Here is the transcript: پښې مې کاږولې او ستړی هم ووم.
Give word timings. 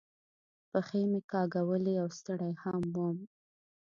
پښې 0.69 1.01
مې 1.11 1.21
کاږولې 1.31 1.93
او 2.01 2.07
ستړی 2.17 2.53
هم 2.63 2.81
ووم. 2.93 3.17